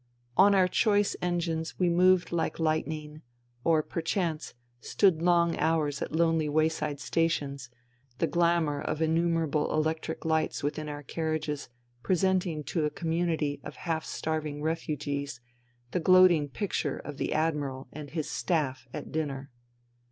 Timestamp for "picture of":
16.49-17.17